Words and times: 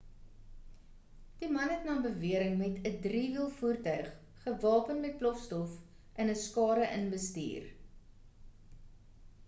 die 1.41 1.49
man 1.57 1.71
het 1.71 1.83
na 1.89 1.97
beweringe 2.05 2.57
met 2.61 2.87
'n 2.91 2.95
drie-wiel 3.03 3.51
voertuig 3.59 4.09
gewapen 4.45 5.03
met 5.03 5.17
plofstof 5.19 5.75
in 6.25 6.31
'n 6.33 6.41
skare 6.45 6.87
in 6.97 7.05
bestuur 7.17 7.69